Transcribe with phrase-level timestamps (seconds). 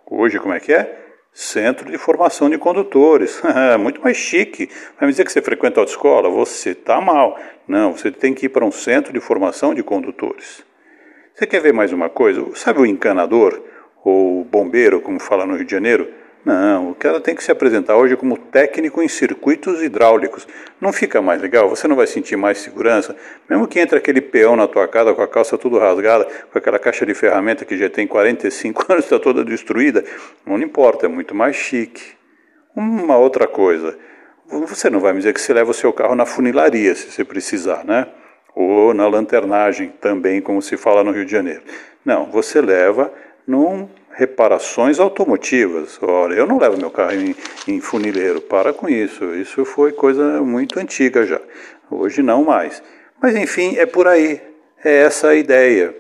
[0.06, 0.94] Hoje, como é que é?
[1.32, 3.40] Centro de Formação de Condutores.
[3.80, 4.68] muito mais chique.
[4.98, 6.28] Vai me dizer que você frequenta autoescola?
[6.28, 7.38] Você está mal.
[7.66, 10.62] Não, você tem que ir para um centro de formação de condutores.
[11.34, 12.44] Você quer ver mais uma coisa?
[12.54, 13.58] Sabe o encanador?
[14.04, 16.12] Ou bombeiro, como fala no Rio de Janeiro?
[16.42, 20.48] Não, o cara tem que se apresentar hoje como técnico em circuitos hidráulicos.
[20.80, 21.68] Não fica mais legal?
[21.68, 23.14] Você não vai sentir mais segurança?
[23.48, 26.78] Mesmo que entre aquele peão na tua casa com a calça tudo rasgada, com aquela
[26.78, 30.02] caixa de ferramenta que já tem 45 anos, está toda destruída,
[30.46, 32.02] não importa, é muito mais chique.
[32.74, 33.98] Uma outra coisa,
[34.48, 37.22] você não vai me dizer que você leva o seu carro na funilaria, se você
[37.22, 38.06] precisar, né?
[38.54, 41.62] Ou na lanternagem, também, como se fala no Rio de Janeiro.
[42.04, 43.12] Não, você leva
[43.46, 45.98] num reparações automotivas.
[46.02, 47.34] Ora, eu não levo meu carro em,
[47.66, 49.24] em, funileiro, para com isso.
[49.34, 51.40] Isso foi coisa muito antiga já.
[51.90, 52.82] Hoje não mais.
[53.20, 54.40] Mas enfim, é por aí.
[54.84, 55.94] É essa a ideia.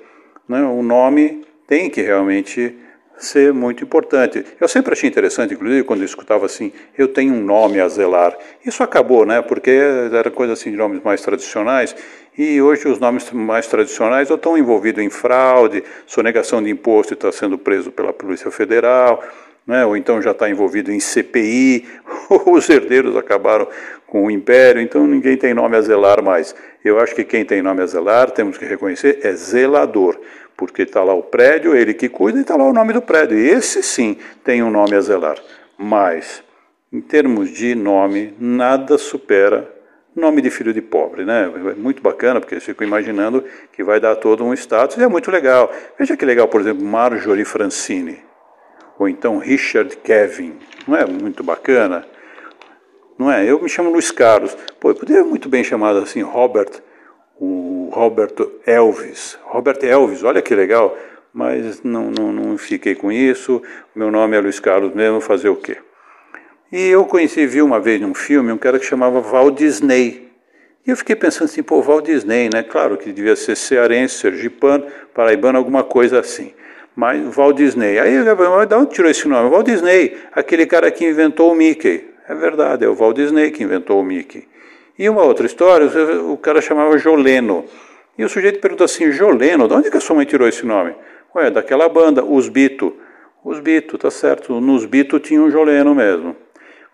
[0.48, 0.62] Né?
[0.62, 2.76] O nome tem que realmente
[3.20, 4.44] ser muito importante.
[4.60, 8.36] Eu sempre achei interessante, inclusive, quando eu escutava assim, eu tenho um nome a zelar.
[8.64, 9.42] Isso acabou, né?
[9.42, 11.94] Porque era coisa assim de nomes mais tradicionais
[12.36, 17.14] e hoje os nomes mais tradicionais ou estão envolvidos em fraude, sonegação de imposto e
[17.14, 19.22] está sendo preso pela Polícia Federal,
[19.66, 19.84] né?
[19.84, 21.86] ou então já está envolvido em CPI,
[22.46, 23.68] os herdeiros acabaram
[24.06, 26.54] com o império, então ninguém tem nome a zelar mais.
[26.84, 30.18] Eu acho que quem tem nome a zelar, temos que reconhecer, é zelador
[30.60, 33.38] porque está lá o prédio, ele que cuida e está lá o nome do prédio.
[33.38, 35.38] E esse sim tem um nome a zelar.
[35.78, 36.44] Mas,
[36.92, 39.80] em termos de nome, nada supera
[40.14, 41.50] nome de filho de pobre, né?
[41.70, 45.08] É muito bacana, porque eu fico imaginando que vai dar todo um status e é
[45.08, 45.72] muito legal.
[45.98, 48.18] Veja que legal, por exemplo, Marjorie Francine,
[48.98, 52.04] ou então Richard Kevin, não é muito bacana?
[53.18, 53.50] Não é?
[53.50, 56.82] Eu me chamo Luiz Carlos, pô, eu poderia muito bem chamado assim Robert
[57.90, 59.36] Roberto Elvis.
[59.42, 60.96] Robert Elvis, olha que legal,
[61.34, 63.60] mas não, não, não fiquei com isso.
[63.94, 65.76] Meu nome é Luiz Carlos mesmo, fazer o quê?
[66.70, 70.30] E eu conheci, vi uma vez num filme um cara que chamava Walt Disney.
[70.86, 72.62] E eu fiquei pensando assim, pô, Walt Disney, né?
[72.62, 76.54] Claro que devia ser cearense, sergipano, paraibano, alguma coisa assim.
[76.94, 77.98] Mas Walt Disney.
[77.98, 78.24] Aí eu
[78.66, 79.50] de onde tirou esse nome?
[79.50, 82.08] Walt Disney, aquele cara que inventou o Mickey.
[82.28, 84.46] É verdade, é o Walt Disney que inventou o Mickey.
[85.00, 85.88] E uma outra história,
[86.30, 87.64] o cara chamava Joleno.
[88.18, 90.94] E o sujeito pergunta assim, Joleno, de onde que a sua mãe tirou esse nome?
[91.34, 92.94] Ué, daquela banda, Os Bito.
[93.42, 94.60] Os Bito, tá certo.
[94.60, 96.36] Nos Bito tinha um Joleno mesmo.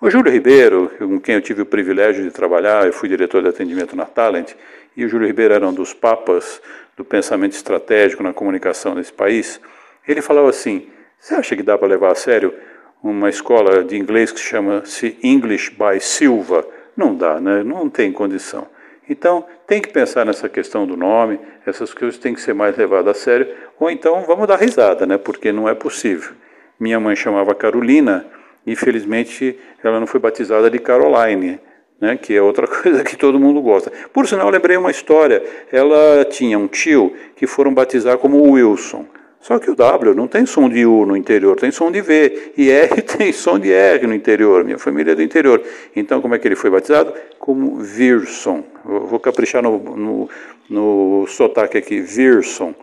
[0.00, 3.49] O Júlio Ribeiro, com quem eu tive o privilégio de trabalhar, eu fui diretor de
[3.49, 4.53] atendimento na Talent,
[4.97, 6.62] e o Júlio Ribeiro era um dos papas
[6.97, 9.60] do pensamento estratégico na comunicação nesse país.
[10.07, 10.86] Ele falava assim:
[11.19, 12.54] Você acha que dá para levar a sério
[13.03, 16.65] uma escola de inglês que chama-se English by Silva?
[16.97, 17.63] Não dá, né?
[17.63, 18.66] não tem condição.
[19.09, 23.16] Então, tem que pensar nessa questão do nome, essas coisas têm que ser mais levadas
[23.16, 23.48] a sério,
[23.78, 25.16] ou então vamos dar risada, né?
[25.16, 26.33] porque não é possível.
[26.78, 28.27] Minha mãe chamava Carolina,
[28.66, 31.60] infelizmente ela não foi batizada de Caroline,
[32.01, 32.16] né?
[32.16, 33.92] que é outra coisa que todo mundo gosta.
[34.13, 39.07] Por sinal, lembrei uma história, ela tinha um tio que foram batizar como Wilson.
[39.47, 42.53] Só que o W não tem som de U no interior, tem som de V.
[42.57, 44.65] E R tem som de R no interior.
[44.65, 45.63] Minha família é do interior.
[45.95, 47.15] Então, como é que ele foi batizado?
[47.39, 48.65] Como Virson.
[48.84, 50.28] Eu vou caprichar no, no,
[50.69, 52.75] no sotaque aqui, Virson.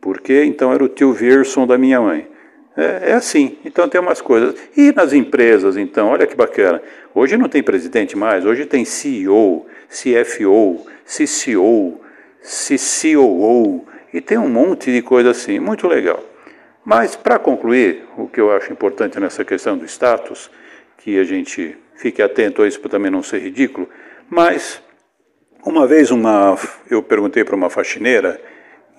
[0.00, 2.26] Porque então era o tio Virson da minha mãe.
[2.74, 3.58] É, é, assim.
[3.62, 4.54] Então tem umas coisas.
[4.74, 6.80] E nas empresas, então, olha que bacana.
[7.14, 12.00] Hoje não tem presidente mais, hoje tem CEO, CFO, CCO,
[12.40, 16.22] CCOO, e tem um monte de coisa assim, muito legal.
[16.84, 20.50] Mas, para concluir, o que eu acho importante nessa questão do status,
[20.98, 23.88] que a gente fique atento a isso para também não ser ridículo,
[24.28, 24.82] mas
[25.64, 26.56] uma vez uma,
[26.90, 28.40] eu perguntei para uma faxineira,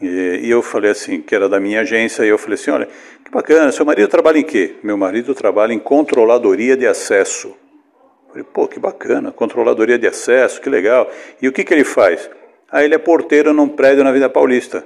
[0.01, 2.87] e, eu falei assim, que era da minha agência, e eu falei assim, olha,
[3.23, 4.75] que bacana, seu marido trabalha em quê?
[4.81, 7.49] Meu marido trabalha em controladoria de acesso.
[7.49, 11.09] Eu falei, pô, que bacana, controladoria de acesso, que legal.
[11.41, 12.29] E o que, que ele faz?
[12.71, 14.85] Ah, ele é porteiro num prédio na Vida Paulista.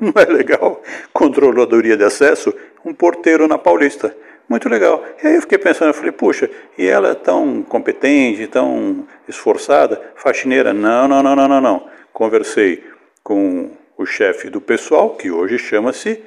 [0.00, 0.82] Não é legal?
[1.12, 2.54] Controladoria de acesso,
[2.84, 4.14] um porteiro na Paulista.
[4.48, 5.04] Muito legal.
[5.22, 6.48] E aí eu fiquei pensando, eu falei, puxa,
[6.78, 10.72] e ela é tão competente, tão esforçada, faxineira?
[10.72, 11.86] Não, não, não, não, não, não.
[12.12, 12.82] Conversei
[13.22, 16.22] com o chefe do pessoal, que hoje chama-se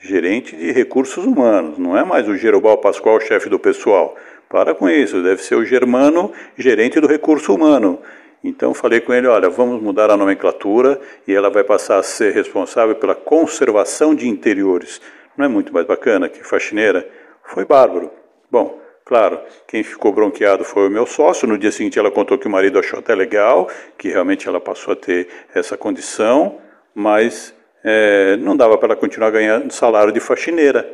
[0.00, 4.16] gerente de recursos humanos, não é mais o Gerobal Pascoal, chefe do pessoal.
[4.48, 8.00] Para com isso, deve ser o Germano, gerente do recurso humano.
[8.42, 12.32] Então falei com ele, olha, vamos mudar a nomenclatura e ela vai passar a ser
[12.32, 15.00] responsável pela conservação de interiores.
[15.36, 17.08] Não é muito mais bacana que faxineira?
[17.44, 18.10] Foi bárbaro.
[18.50, 21.48] Bom, claro, quem ficou bronqueado foi o meu sócio.
[21.48, 24.92] No dia seguinte ela contou que o marido achou até legal, que realmente ela passou
[24.92, 26.58] a ter essa condição,
[26.94, 27.54] mas
[27.84, 30.88] é, não dava para ela continuar ganhando salário de faxineira.